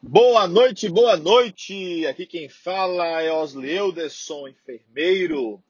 Boa 0.00 0.46
noite, 0.46 0.88
boa 0.88 1.16
noite. 1.16 2.06
Aqui 2.06 2.24
quem 2.24 2.48
fala 2.48 3.20
é 3.20 3.32
Osley 3.32 3.76
Euderson, 3.76 4.46
enfermeiro. 4.46 5.60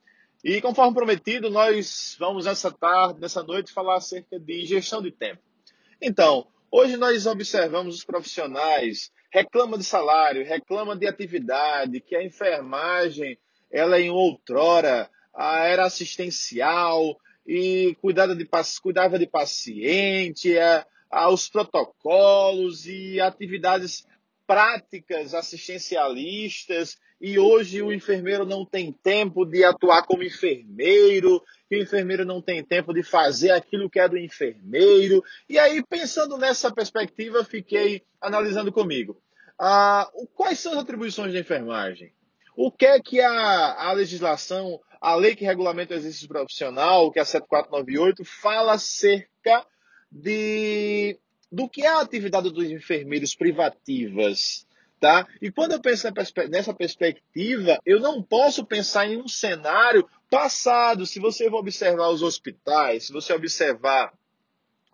E 0.45 0.61
conforme 0.61 0.95
prometido, 0.95 1.48
nós 1.48 2.14
vamos 2.19 2.45
nessa 2.45 2.71
tarde, 2.71 3.21
nessa 3.21 3.43
noite, 3.43 3.72
falar 3.72 3.96
acerca 3.96 4.38
de 4.38 4.67
gestão 4.67 5.01
de 5.01 5.11
tempo. 5.11 5.41
Então, 6.01 6.46
hoje 6.71 6.99
nós 6.99 7.27
observamos 7.27 7.96
os 7.96 8.04
profissionais 8.04 9.11
reclamam 9.30 9.79
de 9.79 9.84
salário, 9.84 10.45
reclamam 10.45 10.96
de 10.96 11.06
atividade, 11.06 12.00
que 12.00 12.14
a 12.14 12.22
enfermagem, 12.22 13.38
ela 13.70 14.00
em 14.00 14.10
outrora 14.10 15.10
era 15.34 15.84
assistencial 15.84 17.18
e 17.46 17.96
cuidava 18.00 18.34
de, 18.34 18.46
cuidava 18.82 19.18
de 19.18 19.26
paciente, 19.26 20.54
os 21.30 21.48
protocolos 21.48 22.86
e 22.86 23.20
atividades 23.20 24.06
práticas 24.49 25.34
assistencialistas 25.34 26.97
e 27.20 27.39
hoje 27.39 27.83
o 27.83 27.93
enfermeiro 27.93 28.47
não 28.47 28.65
tem 28.65 28.91
tempo 28.91 29.45
de 29.45 29.62
atuar 29.62 30.06
como 30.06 30.23
enfermeiro, 30.23 31.43
que 31.69 31.77
o 31.77 31.83
enfermeiro 31.83 32.25
não 32.25 32.41
tem 32.41 32.65
tempo 32.65 32.95
de 32.95 33.03
fazer 33.03 33.51
aquilo 33.51 33.91
que 33.91 34.01
é 34.01 34.09
do 34.09 34.16
enfermeiro. 34.16 35.23
E 35.51 35.59
aí, 35.59 35.84
pensando 35.84 36.39
nessa 36.39 36.73
perspectiva, 36.73 37.45
fiquei 37.45 38.03
analisando 38.19 38.73
comigo. 38.73 39.20
Ah, 39.59 40.09
quais 40.34 40.59
são 40.59 40.73
as 40.73 40.78
atribuições 40.78 41.34
da 41.34 41.41
enfermagem? 41.41 42.15
O 42.56 42.73
que 42.73 42.87
é 42.87 42.98
que 43.01 43.20
a, 43.20 43.89
a 43.89 43.92
legislação, 43.92 44.80
a 44.98 45.15
lei 45.15 45.37
que 45.37 45.45
regulamenta 45.45 45.92
o 45.92 45.97
exercício 45.98 46.27
profissional, 46.27 47.12
que 47.12 47.19
é 47.19 47.23
a 47.23 47.25
7498, 47.25 48.25
fala 48.25 48.73
acerca 48.73 49.67
de 50.11 51.19
do 51.51 51.69
que 51.69 51.83
é 51.83 51.88
a 51.88 52.01
atividade 52.01 52.51
dos 52.51 52.70
enfermeiros 52.70 53.34
privativas, 53.34 54.66
tá? 55.01 55.27
E 55.41 55.51
quando 55.51 55.73
eu 55.73 55.80
penso 55.80 56.06
nessa 56.51 56.75
perspectiva, 56.75 57.78
eu 57.84 58.00
não 58.00 58.22
posso 58.22 58.64
pensar 58.64 59.06
em 59.06 59.20
um 59.20 59.28
cenário 59.28 60.09
passado. 60.31 61.06
Se 61.06 61.19
você 61.19 61.48
observar 61.48 62.09
os 62.11 62.22
hospitais, 62.22 63.06
se 63.06 63.12
você 63.12 63.33
observar 63.33 64.12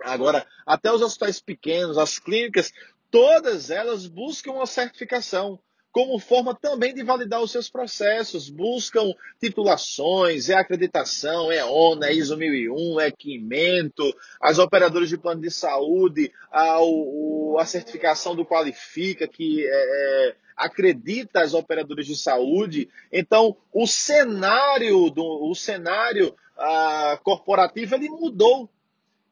agora 0.03 0.47
até 0.67 0.93
os 0.93 1.03
hospitais 1.03 1.41
pequenos, 1.41 1.99
as 1.99 2.19
clínicas, 2.19 2.73
todas 3.11 3.71
elas 3.71 4.07
buscam 4.07 4.53
uma 4.53 4.67
certificação 4.67 5.59
como 5.95 6.19
forma 6.19 6.53
também 6.53 6.93
de 6.93 7.05
validar 7.05 7.41
os 7.41 7.53
seus 7.53 7.71
processos. 7.71 8.51
Buscam 8.51 9.13
titulações, 9.41 10.51
é 10.51 10.55
acreditação, 10.55 11.53
é 11.53 11.65
ONA, 11.65 12.09
é 12.09 12.15
ISO 12.15 12.37
1001, 12.37 13.01
é 13.01 13.13
Quimento, 13.13 14.13
as 14.41 14.59
operadoras 14.59 15.09
de 15.09 15.17
plano 15.17 15.41
de 15.41 15.53
saúde, 15.53 16.33
a, 16.51 16.83
o, 16.83 17.57
a 17.61 17.65
certificação 17.65 18.35
do 18.35 18.45
Qualifica, 18.45 19.29
que 19.29 19.65
é, 19.65 19.71
é, 19.71 20.37
acredita 20.57 21.43
as 21.43 21.55
operadoras 21.55 22.07
de 22.07 22.17
saúde. 22.17 22.89
Então, 23.13 23.57
o 23.73 23.87
cenário, 23.87 25.09
do, 25.11 25.49
o 25.49 25.55
cenário 25.55 26.35
ah, 26.59 27.21
corporativo 27.23 27.95
ele 27.95 28.09
mudou 28.09 28.69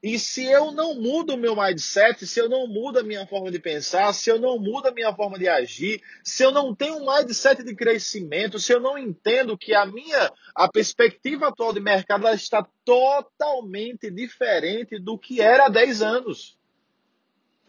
e 0.03 0.19
se 0.19 0.45
eu 0.45 0.73
não 0.73 0.95
mudo 0.95 1.35
o 1.35 1.37
meu 1.37 1.55
mindset, 1.55 2.27
se 2.27 2.41
eu 2.41 2.49
não 2.49 2.67
mudo 2.67 2.99
a 2.99 3.03
minha 3.05 3.25
forma 3.25 3.53
de 3.53 3.61
pensar, 3.61 4.13
se 4.13 4.29
eu 4.29 4.39
não 4.39 4.59
mudo 4.59 4.89
a 4.89 4.93
minha 4.93 5.15
forma 5.15 5.39
de 5.39 5.49
agir, 5.49 6.03
se 6.25 6.43
eu 6.43 6.51
não 6.51 6.75
tenho 6.75 6.97
um 6.97 7.07
mindset 7.07 7.63
de 7.63 7.73
crescimento, 7.77 8.59
se 8.59 8.73
eu 8.73 8.81
não 8.81 8.99
entendo 8.99 9.57
que 9.57 9.73
a 9.73 9.87
minha 9.87 10.33
a 10.57 10.69
perspectiva 10.69 11.49
atual 11.49 11.73
de 11.73 11.79
mercado 11.79 12.27
está 12.31 12.67
totalmente 12.85 14.11
diferente 14.11 14.99
do 14.99 15.17
que 15.17 15.41
era 15.41 15.67
há 15.67 15.69
10 15.69 16.03
anos. 16.03 16.59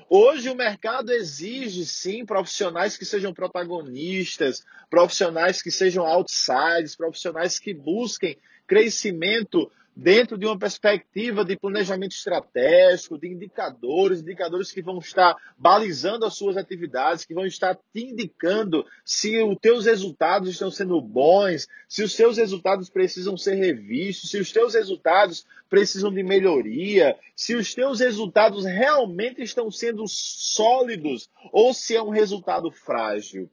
Hoje 0.09 0.49
o 0.49 0.55
mercado 0.55 1.11
exige 1.11 1.85
sim 1.85 2.25
profissionais 2.25 2.97
que 2.97 3.05
sejam 3.05 3.31
protagonistas, 3.31 4.65
profissionais 4.89 5.61
que 5.61 5.69
sejam 5.69 6.03
outsiders, 6.03 6.95
profissionais 6.95 7.59
que 7.59 7.75
busquem 7.75 8.37
crescimento 8.65 9.71
dentro 9.95 10.37
de 10.37 10.45
uma 10.45 10.57
perspectiva 10.57 11.45
de 11.45 11.57
planejamento 11.57 12.13
estratégico, 12.13 13.17
de 13.17 13.27
indicadores, 13.27 14.21
indicadores 14.21 14.71
que 14.71 14.81
vão 14.81 14.97
estar 14.97 15.35
balizando 15.57 16.25
as 16.25 16.35
suas 16.35 16.57
atividades, 16.57 17.25
que 17.25 17.33
vão 17.33 17.45
estar 17.45 17.75
te 17.75 18.05
indicando 18.05 18.85
se 19.05 19.41
os 19.43 19.57
teus 19.59 19.85
resultados 19.85 20.49
estão 20.49 20.71
sendo 20.71 20.99
bons, 20.99 21.67
se 21.87 22.03
os 22.03 22.13
seus 22.13 22.37
resultados 22.37 22.89
precisam 22.89 23.37
ser 23.37 23.55
revistos, 23.55 24.31
se 24.31 24.39
os 24.39 24.51
teus 24.51 24.73
resultados 24.73 25.45
precisam 25.69 26.11
de 26.11 26.23
melhoria, 26.23 27.15
se 27.35 27.55
os 27.55 27.73
teus 27.73 27.99
resultados 27.99 28.65
realmente 28.65 29.41
estão 29.41 29.69
sendo 29.69 30.05
sólidos 30.07 31.29
ou 31.51 31.73
se 31.73 31.95
é 31.95 32.01
um 32.01 32.09
resultado 32.09 32.71
frágil. 32.71 33.49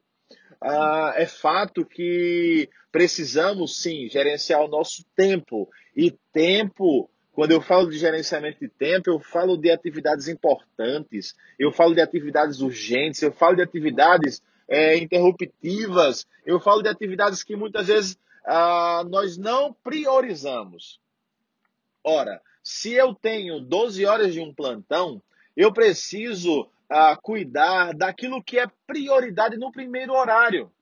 Ah, 0.61 1.15
é 1.17 1.27
fato 1.27 1.85
que 1.85 2.69
precisamos 2.93 3.81
sim 3.81 4.09
gerenciar 4.09 4.61
o 4.61 4.69
nosso 4.69 5.05
tempo. 5.17 5.69
E 5.97 6.11
tempo, 6.33 7.09
quando 7.33 7.53
eu 7.53 7.61
falo 7.61 7.89
de 7.89 7.99
gerenciamento 7.99 8.61
de 8.61 8.69
tempo, 8.69 9.09
eu 9.09 9.21
falo 9.21 9.57
de 9.57 9.71
atividades 9.71 10.29
importantes, 10.29 11.35
eu 11.59 11.73
falo 11.73 11.95
de 11.95 12.01
atividades 12.01 12.61
urgentes, 12.61 13.23
eu 13.23 13.33
falo 13.33 13.57
de 13.57 13.63
atividades 13.63 14.43
é, 14.69 14.97
interruptivas, 14.97 16.27
eu 16.45 16.61
falo 16.61 16.83
de 16.83 16.89
atividades 16.89 17.43
que 17.43 17.57
muitas 17.57 17.87
vezes 17.87 18.19
ah, 18.45 19.03
nós 19.09 19.39
não 19.39 19.73
priorizamos. 19.73 21.01
Ora, 22.05 22.41
se 22.63 22.93
eu 22.93 23.15
tenho 23.15 23.61
12 23.61 24.05
horas 24.05 24.33
de 24.33 24.41
um 24.41 24.53
plantão, 24.53 25.23
eu 25.57 25.73
preciso 25.73 26.69
a 26.91 27.17
cuidar 27.17 27.95
daquilo 27.95 28.43
que 28.43 28.59
é 28.59 28.67
prioridade 28.85 29.57
no 29.57 29.71
primeiro 29.71 30.13
horário. 30.13 30.73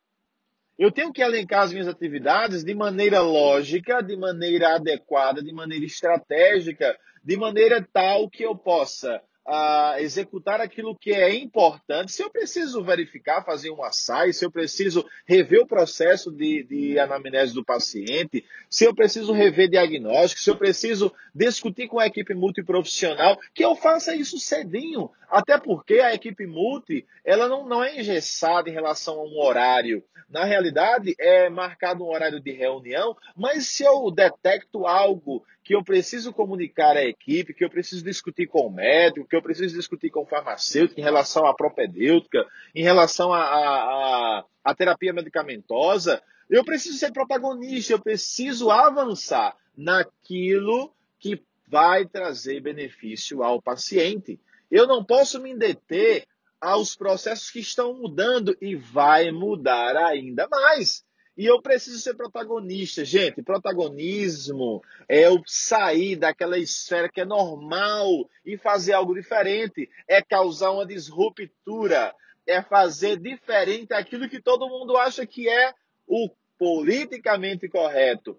Eu 0.79 0.91
tenho 0.91 1.13
que 1.13 1.21
elencar 1.21 1.65
as 1.65 1.73
minhas 1.73 1.89
atividades 1.89 2.65
de 2.65 2.75
maneira 2.75 3.21
lógica, 3.21 4.03
de 4.03 4.17
maneira 4.17 4.77
adequada, 4.77 5.43
de 5.43 5.53
maneira 5.53 5.85
estratégica, 5.85 6.99
de 7.23 7.37
maneira 7.37 7.87
tal 7.93 8.31
que 8.31 8.45
eu 8.45 8.57
possa 8.57 9.21
a 9.51 9.97
executar 9.99 10.61
aquilo 10.61 10.95
que 10.95 11.11
é 11.11 11.35
importante, 11.35 12.13
se 12.13 12.23
eu 12.23 12.29
preciso 12.29 12.85
verificar, 12.85 13.43
fazer 13.43 13.71
um 13.71 13.83
assaio, 13.83 14.35
se 14.35 14.45
eu 14.45 14.51
preciso 14.51 15.09
rever 15.27 15.63
o 15.63 15.67
processo 15.67 16.31
de, 16.31 16.63
de 16.65 16.99
anamnese 16.99 17.55
do 17.55 17.65
paciente, 17.65 18.45
se 18.69 18.85
eu 18.85 18.95
preciso 18.95 19.33
rever 19.33 19.71
diagnóstico, 19.71 20.43
se 20.43 20.51
eu 20.51 20.57
preciso 20.57 21.11
discutir 21.35 21.89
com 21.89 21.99
a 21.99 22.07
equipe 22.07 22.35
multiprofissional, 22.35 23.39
que 23.55 23.65
eu 23.65 23.75
faça 23.75 24.15
isso 24.15 24.39
cedinho. 24.39 25.11
Até 25.31 25.59
porque 25.59 26.01
a 26.01 26.13
equipe 26.13 26.47
multi, 26.47 27.07
ela 27.25 27.49
não, 27.49 27.67
não 27.67 27.83
é 27.83 27.99
engessada 27.99 28.69
em 28.69 28.73
relação 28.73 29.19
a 29.19 29.25
um 29.25 29.41
horário. 29.41 30.05
Na 30.29 30.45
realidade, 30.45 31.15
é 31.19 31.49
marcado 31.49 32.05
um 32.05 32.09
horário 32.09 32.39
de 32.39 32.53
reunião, 32.53 33.17
mas 33.35 33.67
se 33.67 33.83
eu 33.83 34.11
detecto 34.11 34.87
algo 34.87 35.43
que 35.69 35.75
eu 35.75 35.85
preciso 35.85 36.33
comunicar 36.33 36.97
à 36.97 37.05
equipe, 37.05 37.53
que 37.53 37.63
eu 37.63 37.69
preciso 37.69 38.03
discutir 38.03 38.47
com 38.47 38.67
o 38.67 38.71
médico, 38.71 39.29
que 39.29 39.37
eu 39.39 39.43
preciso 39.43 39.75
discutir 39.75 40.11
com 40.11 40.23
o 40.23 40.27
farmacêutico 40.27 41.01
em 41.01 41.03
relação 41.03 41.47
à 41.47 41.55
propedêutica, 41.55 42.47
em 42.75 42.83
relação 42.83 43.33
à, 43.33 44.45
à, 44.65 44.75
terapia 44.75 45.13
medicamentosa, 45.13 46.23
eu 46.51 46.65
preciso 46.65 46.99
ser 46.99 47.13
protagonista, 47.13 47.93
eu 47.93 48.01
preciso 48.01 48.71
avançar 48.71 49.57
naquilo 49.77 50.93
que 51.19 51.43
vai 51.67 52.07
trazer 52.07 52.61
benefício 52.61 53.43
ao 53.43 53.61
paciente. 53.61 54.41
Eu 54.71 54.87
não 54.87 55.05
posso 55.05 55.41
me 55.41 55.57
deter 55.57 56.27
aos 56.61 56.97
processos 56.97 57.51
que 57.51 57.61
estão 57.61 57.95
mudando 57.95 58.57
e 58.61 58.75
vai 58.75 59.31
mudar 59.31 59.97
ainda 59.97 60.49
mais. 60.49 61.05
E 61.39 61.47
eu 61.47 61.63
preciso 61.63 62.01
ser 62.01 62.15
protagonista. 62.15 63.05
Gente, 63.05 63.45
protagonismo 63.45 64.83
é 65.09 65.25
eu 65.29 65.41
sair 65.47 66.17
daquela 66.17 66.59
esfera 66.59 67.09
que 67.09 67.21
é 67.21 67.25
normal 67.25 68.29
e 68.45 68.59
fazer 68.59 68.93
algo 68.93 69.15
diferente. 69.15 69.89
É 70.09 70.21
causar 70.21 70.73
uma 70.73 70.85
disruptura. 70.85 72.13
É 72.45 72.61
fazer 72.61 73.21
diferente 73.21 73.95
aquilo 73.95 74.29
que 74.29 74.43
todo 74.43 74.69
mundo 74.69 74.97
acha 74.97 75.25
que 75.25 75.49
é 75.49 75.73
o 76.09 76.29
politicamente 76.59 77.69
correto. 77.69 78.37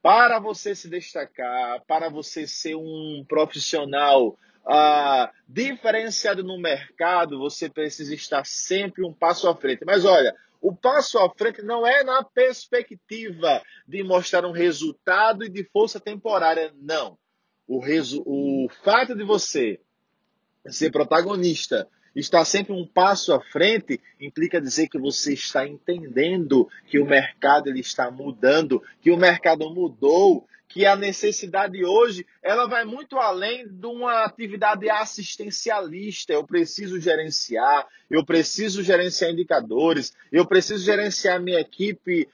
Para 0.00 0.38
você 0.38 0.74
se 0.74 0.88
destacar, 0.88 1.82
para 1.86 2.08
você 2.08 2.46
ser 2.46 2.76
um 2.76 3.26
profissional 3.28 4.38
ah, 4.64 5.30
diferenciado 5.46 6.42
no 6.42 6.58
mercado, 6.58 7.38
você 7.38 7.68
precisa 7.68 8.14
estar 8.14 8.46
sempre 8.46 9.04
um 9.04 9.12
passo 9.12 9.48
à 9.48 9.54
frente. 9.54 9.84
Mas 9.84 10.06
olha, 10.06 10.34
o 10.60 10.74
passo 10.74 11.18
à 11.18 11.30
frente 11.30 11.62
não 11.62 11.86
é 11.86 12.02
na 12.02 12.22
perspectiva 12.22 13.62
de 13.86 14.02
mostrar 14.02 14.44
um 14.44 14.52
resultado 14.52 15.44
e 15.44 15.48
de 15.48 15.64
força 15.64 16.00
temporária, 16.00 16.72
não. 16.80 17.16
O, 17.66 17.78
resu 17.78 18.22
o 18.26 18.68
fato 18.82 19.14
de 19.14 19.24
você 19.24 19.80
ser 20.66 20.90
protagonista, 20.90 21.88
estar 22.14 22.44
sempre 22.44 22.72
um 22.72 22.86
passo 22.86 23.32
à 23.32 23.40
frente, 23.40 24.00
implica 24.20 24.60
dizer 24.60 24.88
que 24.88 24.98
você 24.98 25.34
está 25.34 25.66
entendendo 25.66 26.68
que 26.86 26.98
o 26.98 27.06
mercado 27.06 27.68
ele 27.68 27.80
está 27.80 28.10
mudando, 28.10 28.82
que 29.00 29.10
o 29.10 29.16
mercado 29.16 29.70
mudou, 29.70 30.46
que 30.68 30.84
a 30.84 30.94
necessidade 30.94 31.82
hoje 31.82 32.26
ela 32.42 32.68
vai 32.68 32.84
muito 32.84 33.16
além 33.16 33.66
de 33.66 33.86
uma 33.86 34.24
atividade 34.24 34.88
assistencialista. 34.90 36.34
Eu 36.34 36.44
preciso 36.44 37.00
gerenciar, 37.00 37.86
eu 38.10 38.24
preciso 38.24 38.82
gerenciar 38.82 39.30
indicadores, 39.30 40.12
eu 40.30 40.46
preciso 40.46 40.84
gerenciar 40.84 41.40
minha 41.40 41.58
equipe 41.58 42.28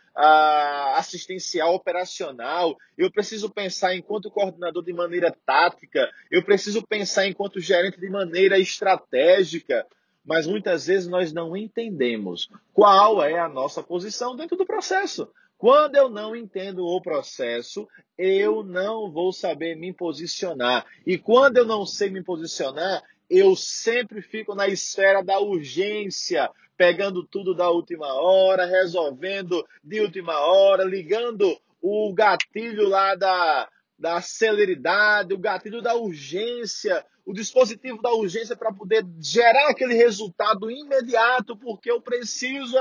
assistencial 0.96 1.75
operacional, 1.75 2.76
eu 2.96 3.10
preciso 3.10 3.50
pensar 3.50 3.96
enquanto 3.96 4.31
coordenador 4.31 4.84
de 4.84 4.92
maneira 4.92 5.34
tática, 5.44 6.08
eu 6.31 6.44
preciso 6.44 6.86
pensar 6.86 7.26
enquanto 7.26 7.60
gerente 7.60 7.98
de 7.98 8.08
maneira 8.10 8.58
estratégica. 8.58 9.86
Mas 10.26 10.46
muitas 10.46 10.86
vezes 10.86 11.06
nós 11.06 11.34
não 11.34 11.54
entendemos 11.54 12.48
qual 12.72 13.22
é 13.22 13.38
a 13.38 13.46
nossa 13.46 13.82
posição 13.82 14.34
dentro 14.34 14.56
do 14.56 14.64
processo. 14.64 15.31
Quando 15.64 15.96
eu 15.96 16.11
não 16.11 16.37
entendo 16.37 16.84
o 16.84 17.00
processo, 17.00 17.88
eu 18.19 18.62
não 18.62 19.11
vou 19.11 19.32
saber 19.32 19.75
me 19.75 19.94
posicionar. 19.94 20.84
E 21.06 21.16
quando 21.16 21.56
eu 21.56 21.64
não 21.64 21.87
sei 21.87 22.11
me 22.11 22.22
posicionar, 22.22 23.02
eu 23.31 23.56
sempre 23.56 24.20
fico 24.20 24.55
na 24.55 24.69
esfera 24.69 25.25
da 25.25 25.40
urgência, 25.40 26.50
pegando 26.76 27.26
tudo 27.26 27.55
da 27.55 27.70
última 27.70 28.12
hora, 28.12 28.66
resolvendo 28.66 29.66
de 29.82 30.02
última 30.02 30.38
hora, 30.38 30.84
ligando 30.84 31.58
o 31.81 32.12
gatilho 32.12 32.87
lá 32.87 33.14
da, 33.14 33.67
da 33.99 34.20
celeridade, 34.20 35.32
o 35.32 35.38
gatilho 35.38 35.81
da 35.81 35.94
urgência, 35.94 37.02
o 37.25 37.32
dispositivo 37.32 38.02
da 38.02 38.12
urgência 38.12 38.55
para 38.55 38.70
poder 38.70 39.02
gerar 39.19 39.70
aquele 39.70 39.94
resultado 39.94 40.70
imediato, 40.70 41.56
porque 41.56 41.90
eu 41.90 42.02
preciso 42.02 42.76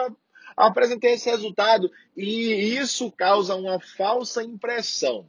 apresentei 0.56 1.14
esse 1.14 1.30
resultado. 1.30 1.92
E 2.16 2.76
isso 2.78 3.12
causa 3.12 3.56
uma 3.56 3.80
falsa 3.80 4.44
impressão 4.44 5.28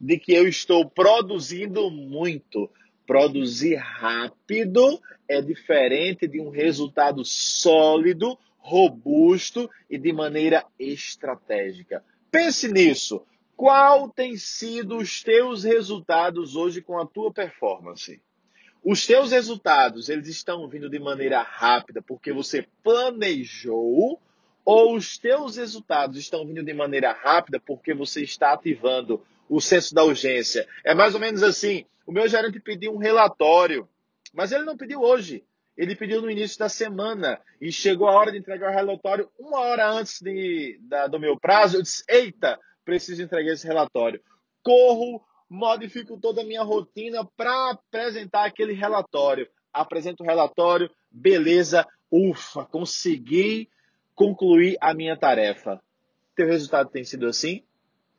de 0.00 0.18
que 0.18 0.32
eu 0.32 0.46
estou 0.46 0.88
produzindo 0.88 1.90
muito. 1.90 2.70
Produzir 3.06 3.76
rápido 3.76 5.00
é 5.28 5.40
diferente 5.40 6.26
de 6.26 6.40
um 6.40 6.48
resultado 6.48 7.22
sólido, 7.24 8.38
robusto 8.56 9.70
e 9.90 9.98
de 9.98 10.10
maneira 10.12 10.64
estratégica. 10.78 12.02
Pense 12.30 12.66
nisso. 12.72 13.22
Qual 13.56 14.08
tem 14.08 14.36
sido 14.36 14.96
os 14.96 15.22
teus 15.22 15.64
resultados 15.64 16.56
hoje 16.56 16.80
com 16.80 16.98
a 16.98 17.06
tua 17.06 17.32
performance? 17.32 18.20
Os 18.82 19.06
teus 19.06 19.30
resultados, 19.30 20.08
eles 20.08 20.28
estão 20.28 20.68
vindo 20.68 20.90
de 20.90 20.98
maneira 20.98 21.40
rápida 21.42 22.02
porque 22.02 22.32
você 22.32 22.66
planejou 22.82 24.20
ou 24.64 24.94
os 24.94 25.18
teus 25.18 25.56
resultados 25.56 26.16
estão 26.18 26.46
vindo 26.46 26.62
de 26.62 26.72
maneira 26.72 27.12
rápida 27.12 27.60
porque 27.60 27.92
você 27.92 28.22
está 28.22 28.52
ativando 28.52 29.22
o 29.48 29.60
senso 29.60 29.94
da 29.94 30.02
urgência. 30.02 30.66
É 30.82 30.94
mais 30.94 31.14
ou 31.14 31.20
menos 31.20 31.42
assim: 31.42 31.84
o 32.06 32.12
meu 32.12 32.26
gerente 32.28 32.58
pediu 32.58 32.92
um 32.92 32.98
relatório, 32.98 33.88
mas 34.32 34.52
ele 34.52 34.64
não 34.64 34.76
pediu 34.76 35.00
hoje. 35.00 35.44
Ele 35.76 35.96
pediu 35.96 36.22
no 36.22 36.30
início 36.30 36.58
da 36.58 36.68
semana 36.68 37.40
e 37.60 37.72
chegou 37.72 38.06
a 38.06 38.12
hora 38.12 38.30
de 38.30 38.38
entregar 38.38 38.70
o 38.70 38.74
relatório 38.74 39.28
uma 39.38 39.58
hora 39.58 39.90
antes 39.90 40.20
de, 40.20 40.78
da, 40.82 41.08
do 41.08 41.18
meu 41.18 41.38
prazo. 41.38 41.76
Eu 41.76 41.82
disse: 41.82 42.04
Eita, 42.08 42.58
preciso 42.84 43.22
entregar 43.22 43.52
esse 43.52 43.66
relatório. 43.66 44.20
Corro, 44.62 45.20
modifico 45.50 46.18
toda 46.18 46.42
a 46.42 46.44
minha 46.44 46.62
rotina 46.62 47.28
para 47.36 47.70
apresentar 47.70 48.44
aquele 48.44 48.72
relatório. 48.72 49.48
Apresento 49.72 50.22
o 50.22 50.26
relatório, 50.26 50.88
beleza, 51.10 51.84
ufa, 52.10 52.64
consegui 52.64 53.68
concluir 54.14 54.76
a 54.80 54.94
minha 54.94 55.16
tarefa. 55.16 55.80
Teu 56.34 56.46
resultado 56.46 56.90
tem 56.90 57.04
sido 57.04 57.26
assim? 57.26 57.62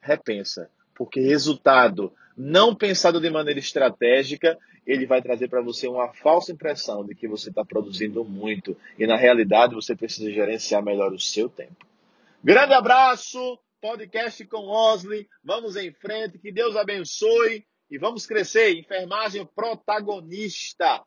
Repensa, 0.01 0.69
porque 0.93 1.19
resultado 1.19 2.13
não 2.37 2.75
pensado 2.75 3.19
de 3.19 3.29
maneira 3.29 3.59
estratégica, 3.59 4.57
ele 4.85 5.05
vai 5.05 5.21
trazer 5.21 5.47
para 5.47 5.61
você 5.61 5.87
uma 5.87 6.13
falsa 6.13 6.51
impressão 6.51 7.03
de 7.05 7.15
que 7.15 7.27
você 7.27 7.49
está 7.49 7.63
produzindo 7.63 8.23
muito 8.23 8.77
e 8.99 9.07
na 9.07 9.15
realidade 9.15 9.73
você 9.73 9.95
precisa 9.95 10.31
gerenciar 10.31 10.83
melhor 10.83 11.11
o 11.13 11.19
seu 11.19 11.49
tempo. 11.49 11.85
Grande 12.43 12.73
abraço, 12.73 13.57
podcast 13.81 14.45
com 14.45 14.67
Osley. 14.67 15.27
Vamos 15.43 15.75
em 15.75 15.91
frente, 15.91 16.37
que 16.37 16.51
Deus 16.51 16.75
abençoe 16.75 17.65
e 17.89 17.97
vamos 17.97 18.25
crescer. 18.25 18.77
Enfermagem 18.77 19.47
protagonista. 19.55 21.01